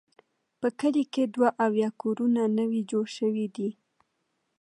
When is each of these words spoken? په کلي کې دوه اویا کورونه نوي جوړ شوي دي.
په 0.59 0.67
کلي 0.79 1.03
کې 1.13 1.23
دوه 1.35 1.49
اویا 1.65 1.89
کورونه 2.01 2.41
نوي 2.57 2.81
جوړ 2.91 3.05
شوي 3.17 3.45
دي. 3.55 3.69